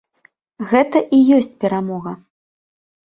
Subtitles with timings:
[0.71, 2.11] Гэта і ёсць перамога.